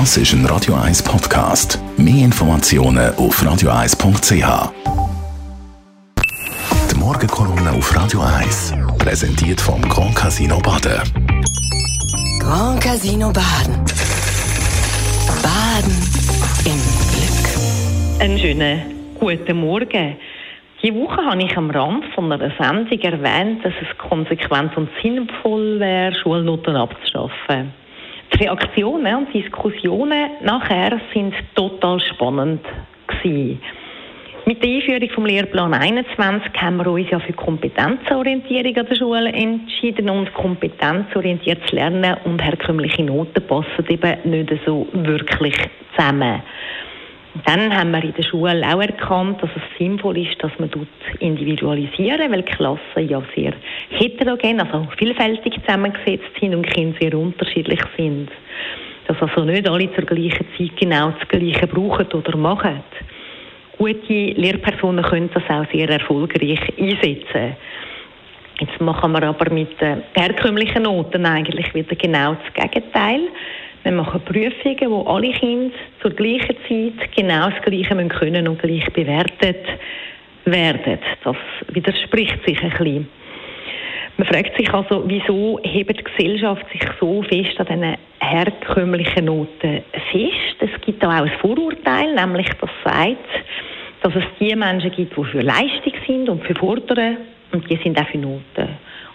Das 0.00 0.16
ist 0.16 0.32
ein 0.32 0.44
Radio 0.46 0.74
1 0.74 1.04
Podcast. 1.04 1.78
Mehr 1.96 2.24
Informationen 2.24 3.14
auf 3.14 3.40
radio1.ch. 3.40 4.72
Die 6.90 6.98
Morgenkolumne 6.98 7.70
auf 7.70 7.96
Radio 7.96 8.20
1 8.22 8.74
präsentiert 8.98 9.60
vom 9.60 9.80
Grand 9.82 10.16
Casino 10.16 10.58
Baden. 10.58 11.00
Grand 12.40 12.82
Casino 12.82 13.32
Baden. 13.32 13.84
Baden 15.44 15.94
im 16.66 16.80
Glück. 17.14 18.20
Einen 18.20 18.38
schönen 18.40 18.82
guten 19.20 19.60
Morgen. 19.60 20.16
Diese 20.82 20.94
Woche 20.96 21.24
habe 21.24 21.44
ich 21.44 21.56
am 21.56 21.70
Rand 21.70 22.04
von 22.16 22.32
einer 22.32 22.52
Sendung 22.58 22.98
erwähnt, 22.98 23.64
dass 23.64 23.74
es 23.80 23.96
konsequent 23.98 24.76
und 24.76 24.88
sinnvoll 25.00 25.78
wäre, 25.78 26.12
Schulnoten 26.16 26.74
abzuschaffen. 26.74 27.83
Die 28.34 28.42
Reaktionen 28.42 29.14
und 29.14 29.32
Diskussionen 29.32 30.30
nachher 30.42 31.00
sind 31.12 31.34
total 31.54 32.00
spannend 32.00 32.64
gewesen. 33.06 33.60
Mit 34.44 34.62
der 34.62 34.70
Einführung 34.70 35.08
vom 35.10 35.26
Lehrplan 35.26 35.72
21 35.72 36.52
haben 36.60 36.78
wir 36.78 36.88
uns 36.88 37.08
ja 37.10 37.20
für 37.20 37.32
Kompetenzorientierung 37.32 38.76
an 38.76 38.86
der 38.86 38.96
Schule 38.96 39.32
entschieden 39.32 40.10
und 40.10 40.34
kompetenzorientiertes 40.34 41.70
Lernen 41.70 42.16
und 42.24 42.42
herkömmliche 42.42 43.04
Noten 43.04 43.46
passen 43.46 43.86
eben 43.88 44.30
nicht 44.30 44.52
so 44.66 44.88
wirklich 44.92 45.54
zusammen. 45.94 46.42
Dann 47.46 47.76
haben 47.76 47.92
wir 47.92 48.02
in 48.02 48.14
der 48.14 48.22
Schule 48.22 48.62
auch 48.66 48.80
erkannt, 48.80 49.42
dass 49.42 49.50
es 49.56 49.63
sinnvoll 49.78 50.18
ist, 50.18 50.42
dass 50.42 50.52
man 50.58 50.70
dort 50.70 50.88
individualisieren, 51.20 52.30
weil 52.32 52.42
Klassen 52.42 53.08
ja 53.08 53.22
sehr 53.34 53.54
heterogen, 53.90 54.60
also 54.60 54.86
vielfältig 54.98 55.54
zusammengesetzt 55.60 56.30
sind 56.40 56.54
und 56.54 56.66
Kinder 56.66 56.96
sehr 57.00 57.14
unterschiedlich 57.14 57.80
sind. 57.96 58.30
Dass 59.06 59.20
also 59.20 59.44
nicht 59.44 59.68
alle 59.68 59.92
zur 59.94 60.04
gleichen 60.04 60.46
Zeit 60.56 60.76
genau 60.76 61.10
das 61.10 61.28
Gleiche 61.28 61.66
brauchen 61.66 62.06
oder 62.12 62.36
machen. 62.36 62.82
Gute 63.76 64.12
Lehrpersonen 64.12 65.04
können 65.04 65.30
das 65.34 65.42
auch 65.48 65.70
sehr 65.72 65.88
erfolgreich 65.90 66.60
einsetzen. 66.78 67.56
Jetzt 68.60 68.80
machen 68.80 69.12
wir 69.12 69.22
aber 69.24 69.52
mit 69.52 69.80
den 69.80 70.04
herkömmlichen 70.14 70.84
Noten 70.84 71.26
eigentlich 71.26 71.74
wieder 71.74 71.96
genau 71.96 72.34
das 72.34 72.70
Gegenteil. 72.70 73.22
Wir 73.84 73.92
machen 73.92 74.22
Prüfungen, 74.22 74.90
wo 74.90 75.02
alle 75.02 75.30
Kinder 75.32 75.74
zur 76.00 76.10
gleichen 76.12 76.56
Zeit 76.66 77.14
genau 77.14 77.50
das 77.50 77.62
Gleiche 77.62 78.08
können 78.08 78.48
und 78.48 78.58
gleich 78.58 78.90
bewertet 78.94 79.66
werden. 80.46 80.98
Das 81.22 81.36
widerspricht 81.68 82.38
sich 82.46 82.62
ein 82.62 82.70
bisschen. 82.70 83.08
Man 84.16 84.26
fragt 84.28 84.56
sich 84.56 84.72
also, 84.72 85.02
wieso 85.06 85.60
hebt 85.64 85.98
die 85.98 86.04
Gesellschaft 86.04 86.64
sich 86.72 86.82
so 86.98 87.22
fest 87.24 87.60
an 87.60 87.66
diesen 87.66 87.96
herkömmlichen 88.20 89.26
Noten 89.26 89.82
fest? 90.10 90.56
Es 90.60 90.80
gibt 90.80 91.04
auch 91.04 91.10
ein 91.10 91.30
Vorurteil, 91.40 92.14
nämlich 92.14 92.48
das 92.60 92.70
sagt, 92.84 93.18
dass 94.00 94.14
es 94.14 94.24
die 94.40 94.56
Menschen 94.56 94.92
gibt, 94.92 95.14
die 95.14 95.24
für 95.24 95.42
Leistung 95.42 95.92
sind 96.06 96.28
und 96.30 96.42
für 96.44 96.54
Fordern 96.54 97.18
und 97.52 97.68
die 97.68 97.76
sind 97.82 98.00
auch 98.00 98.06
für 98.06 98.18
Noten. 98.18 98.63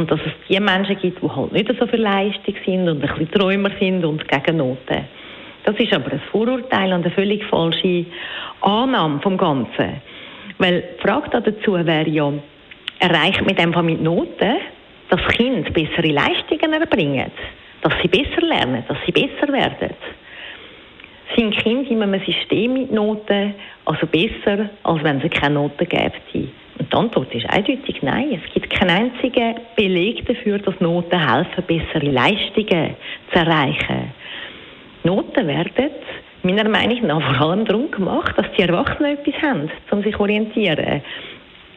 Und 0.00 0.10
dass 0.10 0.20
es 0.20 0.32
die 0.48 0.58
Menschen 0.58 0.98
gibt, 0.98 1.22
die 1.22 1.28
halt 1.28 1.52
nicht 1.52 1.70
so 1.78 1.86
für 1.86 1.98
Leistung 1.98 2.54
sind 2.64 2.88
und 2.88 2.88
ein 2.88 3.00
bisschen 3.00 3.30
Träumer 3.32 3.70
sind 3.78 4.02
und 4.02 4.26
gegen 4.26 4.56
Noten. 4.56 5.04
Das 5.64 5.76
ist 5.76 5.92
aber 5.92 6.12
ein 6.12 6.22
Vorurteil 6.32 6.90
und 6.94 7.04
eine 7.04 7.10
völlig 7.10 7.44
falsche 7.44 8.06
Annahme 8.62 9.20
vom 9.20 9.36
Ganzen. 9.36 10.00
Weil 10.56 10.84
die 10.96 11.06
Frage 11.06 11.42
dazu 11.42 11.74
wäre 11.74 12.08
ja, 12.08 12.32
erreicht 12.98 13.44
mit 13.44 13.58
dem 13.58 13.74
mit 13.84 14.02
Noten, 14.02 14.56
dass 15.10 15.28
Kinder 15.36 15.70
bessere 15.70 16.12
Leistungen 16.12 16.72
erbringen, 16.72 17.30
dass 17.82 17.92
sie 18.00 18.08
besser 18.08 18.40
lernen, 18.40 18.82
dass 18.88 18.96
sie 19.04 19.12
besser 19.12 19.52
werden? 19.52 19.94
Sind 21.36 21.58
Kinder 21.58 21.90
in 21.90 22.02
einem 22.02 22.22
System 22.24 22.72
mit 22.72 22.90
Noten 22.90 23.54
also 23.84 24.06
besser, 24.06 24.70
als 24.82 25.04
wenn 25.04 25.20
es 25.20 25.30
keine 25.30 25.56
Noten 25.56 25.86
gäbe? 25.86 26.48
Die 26.90 26.96
Antwort 26.96 27.32
ist 27.32 27.48
eindeutig 27.48 28.02
nein. 28.02 28.40
Es 28.44 28.52
gibt 28.52 28.68
keinen 28.70 28.90
einzigen 28.90 29.54
Beleg 29.76 30.26
dafür, 30.26 30.58
dass 30.58 30.80
Noten 30.80 31.24
helfen, 31.24 31.64
bessere 31.64 32.10
Leistungen 32.10 32.96
zu 33.32 33.38
erreichen. 33.38 34.12
Noten 35.04 35.46
werden 35.46 35.92
meiner 36.42 36.68
Meinung 36.68 37.06
nach 37.06 37.36
vor 37.36 37.48
allem 37.48 37.64
darum 37.64 37.90
gemacht, 37.92 38.36
dass 38.36 38.46
die 38.56 38.62
Erwachsenen 38.62 39.18
etwas 39.18 39.40
haben, 39.40 39.70
um 39.92 40.02
sich 40.02 40.14
zu 40.14 40.20
orientieren. 40.20 41.02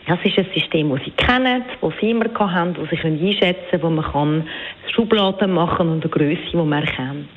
Das 0.08 0.20
ist 0.24 0.38
ein 0.38 0.48
System, 0.54 0.90
das 0.90 1.04
sie 1.06 1.12
kennen, 1.12 1.64
das 1.80 1.94
sie 2.02 2.10
immer 2.10 2.26
haben, 2.40 2.74
das 2.74 2.90
sie 2.90 3.08
einschätzen 3.08 3.70
können, 3.70 3.84
wo 3.84 3.90
man 3.90 4.12
kann 4.12 4.48
Schubladen 4.94 5.54
machen 5.54 5.90
und 5.90 6.04
eine 6.04 6.10
Größe, 6.10 6.42
die 6.52 6.58
man 6.58 6.74
erkennt. 6.74 7.30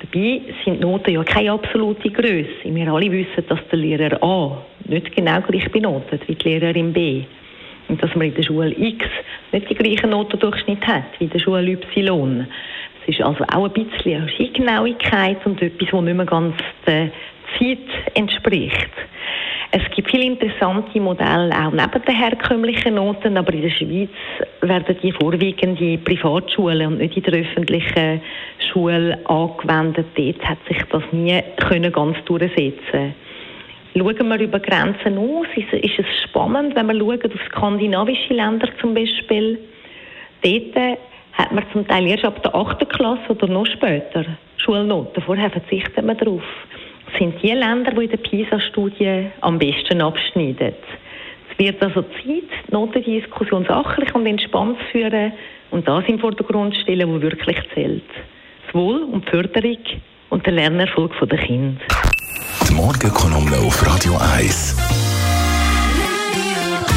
Dabei 0.00 0.40
sind 0.64 0.80
Noten 0.80 1.12
ja 1.12 1.22
keine 1.22 1.52
absolute 1.52 2.10
Größe. 2.10 2.64
Wir 2.64 2.92
alle 2.92 3.12
wissen, 3.12 3.44
dass 3.48 3.58
der 3.70 3.78
Lehrer 3.78 4.22
A 4.22 4.58
nicht 4.88 5.14
genau 5.14 5.40
gleich 5.40 5.70
benotet 5.70 6.26
wie 6.26 6.34
die 6.34 6.48
Lehrerin 6.48 6.92
B. 6.92 7.24
Und 7.88 8.02
dass 8.02 8.14
man 8.14 8.28
in 8.28 8.34
der 8.34 8.42
Schule 8.42 8.74
X 8.76 9.06
nicht 9.52 9.70
die 9.70 9.74
gleichen 9.74 10.10
Notendurchschnitt 10.10 10.86
hat 10.86 11.04
wie 11.18 11.24
in 11.24 11.30
der 11.30 11.38
Schule 11.38 11.72
Y. 11.72 12.46
Es 13.02 13.14
ist 13.14 13.22
also 13.22 13.44
auch 13.44 13.64
ein 13.64 13.72
bisschen 13.72 14.22
eine 14.22 14.28
Scheingenauigkeit 14.30 15.38
und 15.46 15.62
etwas, 15.62 15.88
das 15.90 16.00
nicht 16.00 16.16
mehr 16.16 16.26
ganz 16.26 16.54
der 16.86 17.10
Zeit 17.58 17.78
entspricht. 18.14 18.90
Es 19.70 19.82
gibt 19.94 20.10
viele 20.10 20.24
interessante 20.24 20.98
Modelle 20.98 21.50
auch 21.54 21.72
neben 21.72 22.04
den 22.06 22.16
herkömmlichen 22.16 22.94
Noten, 22.94 23.36
aber 23.36 23.52
in 23.52 23.62
der 23.62 23.70
Schweiz 23.70 24.08
werden 24.62 24.96
die 25.02 25.12
vorwiegend 25.12 25.78
in 25.80 26.02
Privatschulen 26.02 26.86
und 26.86 26.98
nicht 26.98 27.16
in 27.16 27.22
der 27.22 27.40
öffentlichen 27.40 28.22
Schule 28.70 29.18
angewendet. 29.26 30.06
Dort 30.16 30.48
hat 30.48 30.58
sich 30.68 30.82
das 30.90 31.02
nie 31.12 31.42
können 31.56 31.92
ganz 31.92 32.16
durchsetzen 32.24 33.14
Schauen 33.96 34.28
wir 34.28 34.40
über 34.40 34.60
Grenzen 34.60 35.18
aus, 35.18 35.46
ist, 35.56 35.72
ist 35.72 35.98
es 35.98 36.28
spannend, 36.28 36.76
wenn 36.76 36.86
wir 36.86 36.98
schauen 36.98 37.24
auf 37.24 37.40
skandinavische 37.48 38.34
Länder 38.34 38.68
zum 38.80 38.94
Beispiel. 38.94 39.58
Dort 40.42 40.98
hat 41.32 41.52
man 41.52 41.64
zum 41.72 41.86
Teil 41.86 42.06
erst 42.06 42.24
ab 42.24 42.42
der 42.42 42.54
8. 42.54 42.88
Klasse 42.88 43.30
oder 43.30 43.46
noch 43.48 43.66
später 43.66 44.24
Schulnoten. 44.56 45.22
Vorher 45.22 45.50
verzichtet 45.50 46.04
man 46.04 46.16
darauf 46.16 46.42
sind 47.18 47.42
die 47.42 47.48
Länder, 47.48 47.92
die 47.92 48.04
in 48.04 48.10
der 48.10 48.16
PISA-Studie 48.18 49.26
am 49.40 49.58
besten 49.58 50.00
abschneiden. 50.00 50.74
Es 51.50 51.58
wird 51.58 51.82
also 51.82 52.02
Zeit, 52.02 52.24
die 52.24 52.72
Notendiskussion 52.72 53.64
sachlich 53.64 54.14
und 54.14 54.26
entspannt 54.26 54.78
zu 54.78 54.84
führen 54.86 55.32
und 55.70 55.86
das 55.88 56.04
im 56.06 56.18
Vordergrund 56.18 56.76
stellen, 56.76 57.12
was 57.14 57.22
wirklich 57.22 57.58
zählt. 57.74 58.02
Das 58.66 58.74
Wohl 58.74 59.02
und 59.02 59.26
die 59.26 59.30
Förderung 59.30 59.78
und 60.30 60.46
der 60.46 60.52
Lernerfolg 60.52 61.12
der 61.28 61.38
Kinder. 61.38 61.80
Morgenkolumne 62.78 63.56
auf 63.56 63.84
Radio 63.84 64.16
1. 64.36 64.76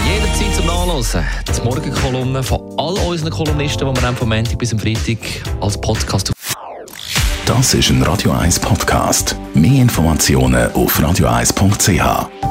Jederzeit 0.06 0.56
zum 0.56 0.68
Nachlesen. 0.68 1.26
Die 1.58 1.62
Morgenkolumne 1.64 2.44
von 2.44 2.62
all 2.78 2.94
unseren 3.00 3.32
Kolumnisten, 3.32 3.92
die 3.92 4.02
wir 4.02 4.14
vom 4.14 4.30
Montag 4.30 4.60
bis 4.60 4.70
zum 4.70 4.78
Freitag 4.78 5.18
als 5.60 5.82
Podcast 5.82 6.32
Das 7.48 7.74
ist 7.74 7.90
ein 7.90 8.04
Radio 8.04 8.32
1 8.32 8.60
Podcast. 8.60 9.36
Mehr 9.56 9.82
Informationen 9.82 10.72
auf 10.74 11.00
radio1.ch. 11.00 12.51